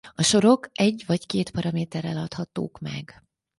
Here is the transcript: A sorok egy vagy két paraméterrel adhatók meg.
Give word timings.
A 0.15 0.23
sorok 0.23 0.69
egy 0.73 1.03
vagy 1.07 1.25
két 1.25 1.49
paraméterrel 1.51 2.17
adhatók 2.17 2.79
meg. 2.79 3.23